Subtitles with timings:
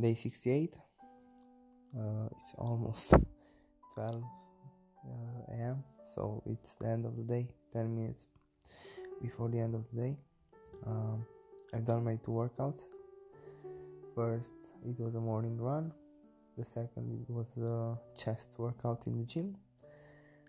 [0.00, 0.74] day 68
[1.98, 3.14] uh, it's almost
[3.94, 8.28] 12 uh, am so it's the end of the day 10 minutes
[9.22, 10.16] before the end of the day.
[10.86, 11.26] Um,
[11.74, 12.86] i've done my two workouts.
[14.14, 14.54] First
[14.84, 15.92] it was a morning run.
[16.56, 19.56] The second it was a chest workout in the gym.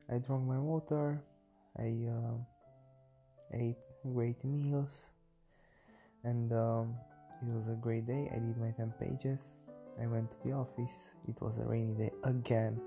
[0.10, 1.22] I drank my water.
[1.78, 2.38] I uh,
[3.54, 5.10] ate great meals.
[6.24, 6.96] And um,
[7.42, 8.30] it was a great day.
[8.34, 9.58] I did my 10 pages.
[10.02, 11.16] I went to the office.
[11.28, 12.82] It was a rainy day again.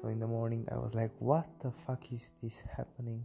[0.00, 3.24] So in the morning i was like what the fuck is this happening?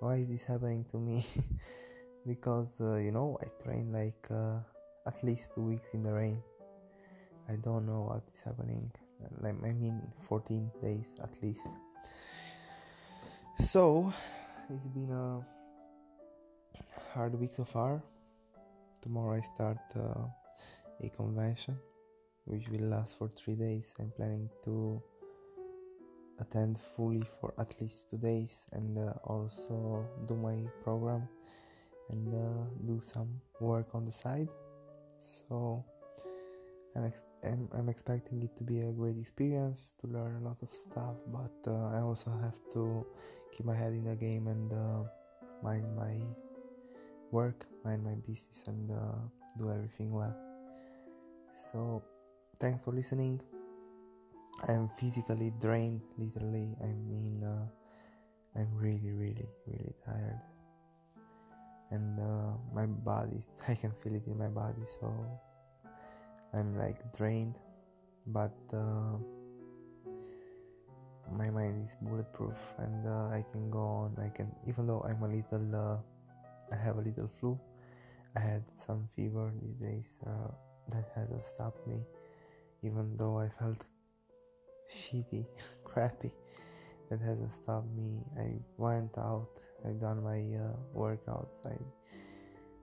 [0.00, 1.24] Why is this happening to me?
[2.26, 4.58] Because uh, you know i train like uh,
[5.06, 6.42] at least two weeks in the rain.
[7.48, 8.90] I don't know what is happening.
[9.40, 11.68] Like i mean 14 days at least.
[13.58, 14.12] So
[14.68, 15.40] it's been a
[17.14, 18.02] hard week so far
[19.06, 20.26] tomorrow i start uh,
[21.00, 21.78] a convention
[22.46, 23.94] which will last for three days.
[23.98, 25.02] I'm planning to
[26.40, 31.28] attend fully for at least two days and uh, also do my program
[32.10, 34.48] and uh, do some work on the side.
[35.18, 35.84] So
[36.94, 40.62] I'm, ex- I'm, I'm, expecting it to be a great experience to learn a lot
[40.62, 43.04] of stuff but uh, i also have to
[43.52, 45.02] keep my head in the game and uh,
[45.62, 46.20] mind my
[47.30, 49.22] work mind my business and uh,
[49.58, 50.34] do everything well.
[51.52, 52.02] So
[52.58, 53.40] thanks for listening.
[54.68, 56.74] I'm physically drained literally.
[56.82, 57.66] I mean uh,
[58.56, 60.40] i'm really really really tired.
[61.90, 63.38] And uh, my body
[63.68, 65.12] i can feel it in my body so
[66.54, 67.58] i'm like drained.
[68.26, 69.22] But uh,
[71.30, 74.16] my mind is bulletproof and uh, i can go on.
[74.18, 75.98] I can even though i'm a little uh,
[76.72, 77.58] i have a little flu.
[78.36, 80.52] I had some fever these days uh,
[80.90, 82.04] that hasn't stopped me
[82.82, 83.84] even though i felt
[84.88, 85.46] shitty
[85.84, 86.32] crappy.
[87.08, 88.24] That hasn't stopped me.
[88.36, 89.48] I went out
[89.84, 91.76] I've done my uh, workouts i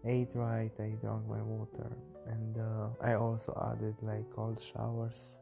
[0.06, 1.92] ate right i drank my water
[2.28, 5.40] and uh, i also added like cold showers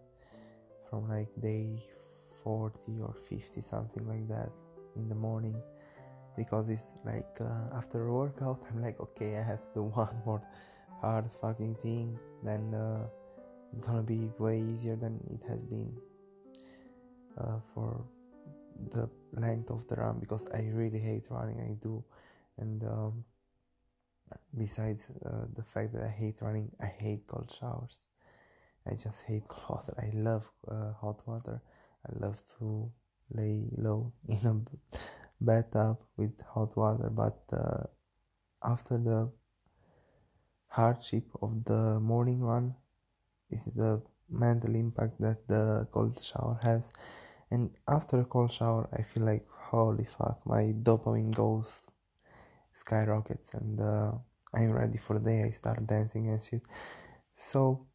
[0.90, 1.82] from like day
[2.44, 4.52] 40 or 50 something like that
[4.96, 5.62] in the morning
[6.38, 10.22] because it's like uh, after a workout i'm like okay i have to do one
[10.26, 10.42] more
[11.00, 13.08] hard fucking thing then uh,
[13.72, 15.92] it's gonna be way easier than it has been
[17.38, 18.04] uh, for
[18.90, 21.60] the length of the run because I really hate running.
[21.62, 22.04] I do,
[22.58, 23.24] and um,
[24.58, 28.06] besides uh, the fact that I hate running, I hate cold showers.
[28.88, 29.94] I just hate cold water.
[30.02, 31.62] I love uh, hot water.
[32.08, 32.92] I love to
[33.34, 34.98] lay low in a
[35.42, 37.84] bathtub with hot water, but uh,
[38.64, 39.32] after the
[40.68, 42.74] hardship of the morning run
[43.50, 46.92] is the mental impact that the cold shower has.
[47.52, 51.92] And after a cold shower i feel like holy fuck my dopamine goes
[52.74, 54.12] skyrockets and uh,
[54.56, 55.44] i'm ready for the day.
[55.44, 56.64] I start dancing and shit.
[57.36, 57.88] So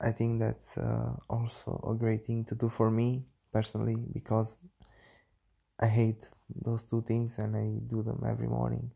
[0.00, 4.58] i think that's uh, also a great thing to do for me personally because
[5.80, 6.24] i hate
[6.66, 8.90] those two things and i do them every morning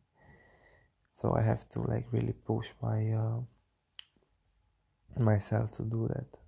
[1.14, 3.40] so i have to like really push my uh,
[5.18, 6.42] myself to do that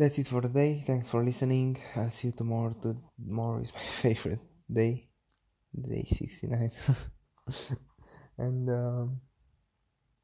[0.00, 0.82] that's it for today.
[0.86, 1.76] Thanks for listening.
[1.94, 2.72] I'll see you tomorrow.
[2.72, 4.40] Tomorrow is my favorite
[4.72, 5.10] day,
[5.78, 6.70] day 69.
[8.38, 9.20] and um,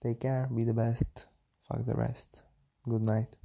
[0.02, 1.26] take care, be the best,
[1.68, 2.42] fuck the rest.
[2.88, 3.36] Good night.